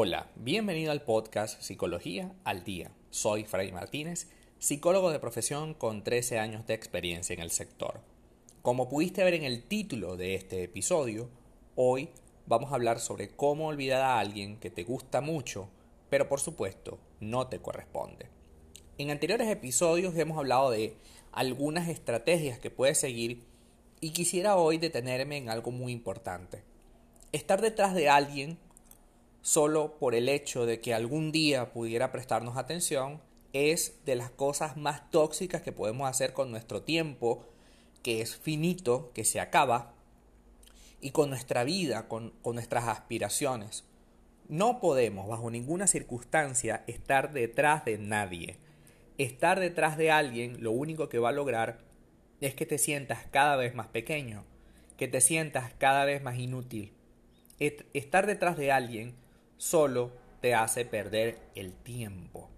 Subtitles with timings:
[0.00, 2.92] Hola, bienvenido al podcast Psicología al Día.
[3.10, 4.28] Soy Freddy Martínez,
[4.60, 8.00] psicólogo de profesión con 13 años de experiencia en el sector.
[8.62, 11.28] Como pudiste ver en el título de este episodio,
[11.74, 12.10] hoy
[12.46, 15.68] vamos a hablar sobre cómo olvidar a alguien que te gusta mucho,
[16.08, 18.28] pero por supuesto no te corresponde.
[18.98, 20.96] En anteriores episodios hemos hablado de
[21.32, 23.42] algunas estrategias que puedes seguir
[24.00, 26.62] y quisiera hoy detenerme en algo muy importante.
[27.32, 28.58] Estar detrás de alguien
[29.48, 33.22] solo por el hecho de que algún día pudiera prestarnos atención
[33.54, 37.46] es de las cosas más tóxicas que podemos hacer con nuestro tiempo,
[38.02, 39.94] que es finito, que se acaba,
[41.00, 43.84] y con nuestra vida, con, con nuestras aspiraciones.
[44.50, 48.58] No podemos, bajo ninguna circunstancia, estar detrás de nadie.
[49.16, 51.78] Estar detrás de alguien lo único que va a lograr
[52.42, 54.44] es que te sientas cada vez más pequeño,
[54.98, 56.92] que te sientas cada vez más inútil.
[57.58, 59.14] Estar detrás de alguien
[59.58, 62.48] solo te hace perder el tiempo.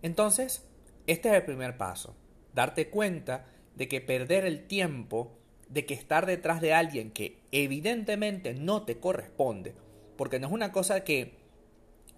[0.00, 0.66] Entonces,
[1.06, 2.16] este es el primer paso,
[2.54, 5.36] darte cuenta de que perder el tiempo,
[5.68, 9.74] de que estar detrás de alguien que evidentemente no te corresponde,
[10.16, 11.34] porque no es una cosa que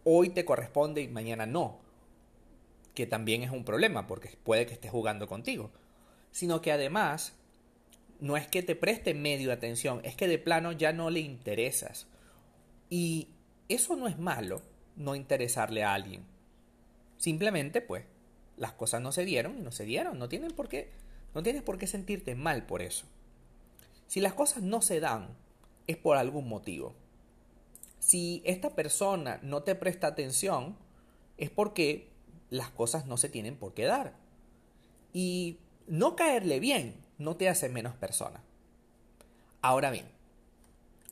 [0.04, 1.80] hoy te corresponde y mañana no,
[2.94, 5.70] que también es un problema, porque puede que estés jugando contigo,
[6.30, 7.34] sino que además
[8.20, 12.06] no es que te preste medio atención, es que de plano ya no le interesas.
[12.90, 13.28] Y
[13.68, 14.62] eso no es malo,
[14.96, 16.24] no interesarle a alguien.
[17.18, 18.04] Simplemente, pues,
[18.56, 20.18] las cosas no se dieron y no se dieron.
[20.18, 20.90] No tienen por qué,
[21.34, 23.06] no tienes por qué sentirte mal por eso.
[24.06, 25.36] Si las cosas no se dan,
[25.86, 26.94] es por algún motivo.
[27.98, 30.76] Si esta persona no te presta atención,
[31.36, 32.10] es porque
[32.50, 34.14] las cosas no se tienen por qué dar.
[35.12, 38.42] Y no caerle bien no te hace menos persona.
[39.60, 40.06] Ahora bien,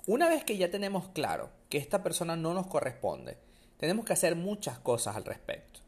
[0.07, 3.39] una vez que ya tenemos claro que esta persona no nos corresponde,
[3.79, 5.81] tenemos que hacer muchas cosas al respecto.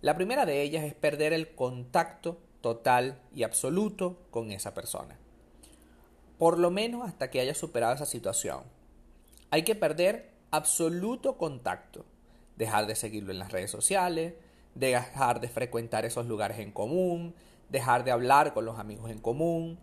[0.00, 5.18] La primera de ellas es perder el contacto total y absoluto con esa persona.
[6.38, 8.62] Por lo menos hasta que haya superado esa situación.
[9.50, 12.04] Hay que perder absoluto contacto.
[12.56, 14.34] Dejar de seguirlo en las redes sociales,
[14.74, 17.34] dejar de frecuentar esos lugares en común,
[17.68, 19.78] dejar de hablar con los amigos en común,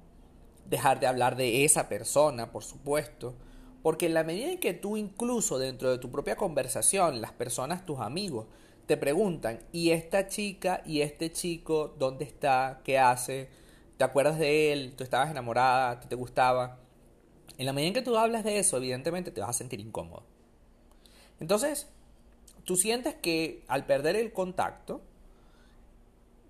[0.66, 3.36] dejar de hablar de esa persona, por supuesto,
[3.82, 7.86] porque en la medida en que tú incluso dentro de tu propia conversación, las personas,
[7.86, 8.48] tus amigos,
[8.86, 12.82] te preguntan, ¿y esta chica y este chico dónde está?
[12.84, 13.50] ¿Qué hace?
[13.98, 14.94] ¿Te acuerdas de él?
[14.96, 16.00] ¿Tú estabas enamorada?
[16.00, 16.80] ¿Te, te gustaba?
[17.58, 20.24] En la medida en que tú hablas de eso, evidentemente te vas a sentir incómodo.
[21.40, 21.88] Entonces,
[22.64, 25.02] tú sientes que al perder el contacto,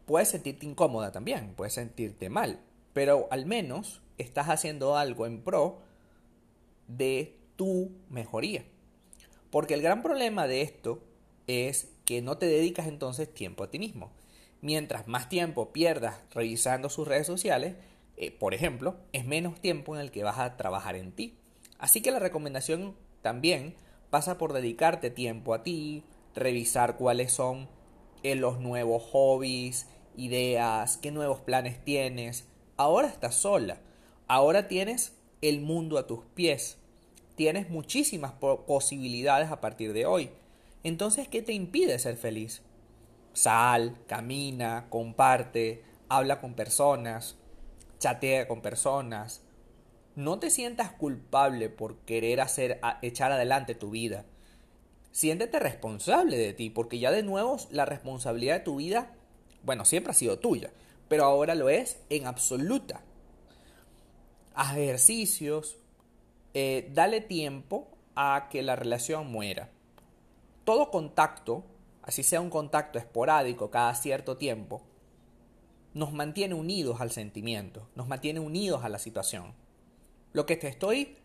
[0.06, 2.60] puedes sentirte incómoda también, puedes sentirte mal,
[2.94, 5.80] pero al menos estás haciendo algo en pro
[6.88, 8.66] de tu mejoría.
[9.50, 11.04] Porque el gran problema de esto
[11.48, 14.12] es que no te dedicas entonces tiempo a ti mismo.
[14.62, 17.76] Mientras más tiempo pierdas revisando sus redes sociales,
[18.18, 21.38] eh, por ejemplo, es menos tiempo en el que vas a trabajar en ti.
[21.78, 23.76] Así que la recomendación también
[24.10, 27.70] pasa por dedicarte tiempo a ti, revisar cuáles son
[28.24, 32.48] eh, los nuevos hobbies, ideas, qué nuevos planes tienes.
[32.78, 33.80] Ahora estás sola,
[34.28, 36.78] ahora tienes el mundo a tus pies.
[37.36, 40.32] Tienes muchísimas posibilidades a partir de hoy.
[40.84, 42.62] Entonces, ¿qué te impide ser feliz?
[43.34, 47.36] Sal, camina, comparte, habla con personas,
[48.00, 49.44] chatea con personas.
[50.16, 54.26] No te sientas culpable por querer hacer echar adelante tu vida.
[55.12, 59.14] Siéntete responsable de ti, porque ya de nuevo la responsabilidad de tu vida,
[59.64, 60.72] bueno, siempre ha sido tuya,
[61.08, 63.04] pero ahora lo es en absoluta
[64.58, 65.78] haz ejercicios,
[66.56, 69.70] eh, dale tiempo a que la relación muera.
[70.66, 71.64] Todo contacto,
[72.02, 74.82] así sea un contacto esporádico cada cierto tiempo,
[75.94, 79.54] nos mantiene unidos al sentimiento, nos mantiene unidos a la situación.
[80.34, 81.18] Lo que te estoy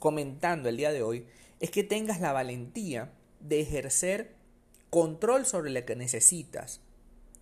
[0.00, 1.26] comentando el día de hoy
[1.60, 4.34] es que tengas la valentía de ejercer
[4.90, 6.80] control sobre lo que necesitas.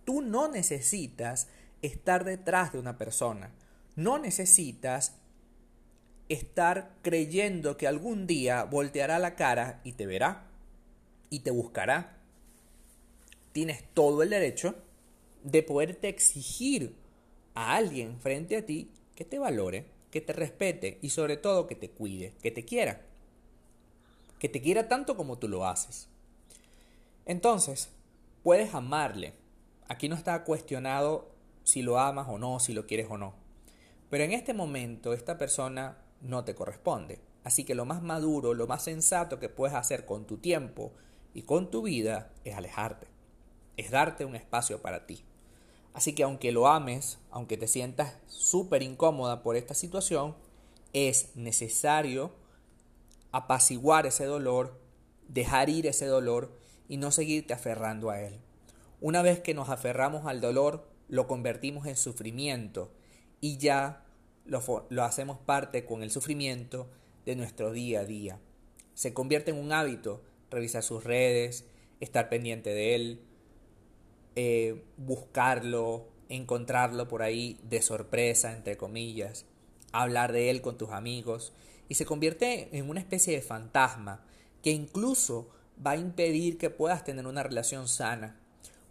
[0.05, 1.47] Tú no necesitas
[1.81, 3.51] estar detrás de una persona.
[3.95, 5.17] No necesitas
[6.29, 10.47] estar creyendo que algún día volteará la cara y te verá
[11.29, 12.17] y te buscará.
[13.51, 14.75] Tienes todo el derecho
[15.43, 16.95] de poderte exigir
[17.53, 21.75] a alguien frente a ti que te valore, que te respete y sobre todo que
[21.75, 23.01] te cuide, que te quiera.
[24.39, 26.07] Que te quiera tanto como tú lo haces.
[27.25, 27.89] Entonces,
[28.43, 29.33] puedes amarle.
[29.87, 31.29] Aquí no está cuestionado
[31.63, 33.40] si lo amas o no, si lo quieres o no.
[34.11, 37.21] Pero en este momento esta persona no te corresponde.
[37.45, 40.91] Así que lo más maduro, lo más sensato que puedes hacer con tu tiempo
[41.33, 43.07] y con tu vida es alejarte,
[43.77, 45.23] es darte un espacio para ti.
[45.93, 50.35] Así que aunque lo ames, aunque te sientas súper incómoda por esta situación,
[50.91, 52.33] es necesario
[53.31, 54.77] apaciguar ese dolor,
[55.29, 56.51] dejar ir ese dolor
[56.89, 58.41] y no seguirte aferrando a él.
[58.99, 62.91] Una vez que nos aferramos al dolor, lo convertimos en sufrimiento
[63.41, 64.05] y ya
[64.45, 66.89] lo, hacemos parte con el sufrimiento
[67.25, 68.39] de nuestro día a día.
[68.93, 71.65] Se convierte en un hábito revisar sus redes,
[71.99, 73.21] estar pendiente de él,
[74.35, 79.45] eh, buscarlo, encontrarlo por ahí de sorpresa, entre comillas,
[79.91, 81.53] hablar de él con tus amigos
[81.89, 84.23] y se convierte en una especie de fantasma
[84.61, 85.49] que incluso
[85.85, 88.39] va a impedir que puedas tener una relación sana.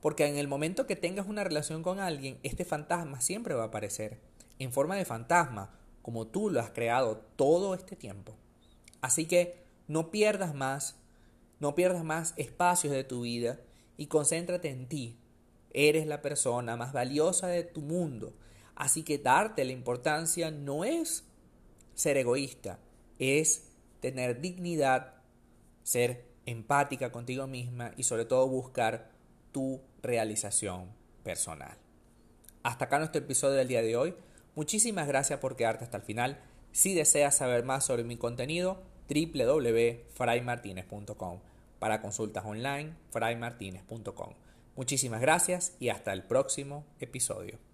[0.00, 3.66] Porque en el momento que tengas una relación con alguien, este fantasma siempre va a
[3.66, 4.18] aparecer
[4.60, 8.36] en forma de fantasma, como tú lo has creado todo este tiempo.
[9.00, 10.96] Así que no pierdas más,
[11.58, 13.58] no pierdas más espacios de tu vida
[13.96, 15.20] y concéntrate en ti,
[15.72, 18.34] Eres la persona más valiosa de tu mundo.
[18.74, 21.24] Así que darte la importancia no es
[21.94, 22.80] ser egoísta,
[23.18, 23.70] es
[24.00, 25.14] tener dignidad,
[25.82, 29.10] ser empática contigo misma y sobre todo buscar
[29.52, 30.90] tu realización
[31.22, 31.76] personal.
[32.62, 34.14] Hasta acá nuestro episodio del día de hoy.
[34.60, 36.38] Muchísimas gracias por quedarte hasta el final.
[36.70, 41.38] Si deseas saber más sobre mi contenido, www.fraymartinez.com.
[41.78, 44.34] Para consultas online, fraymartinez.com.
[44.76, 47.69] Muchísimas gracias y hasta el próximo episodio.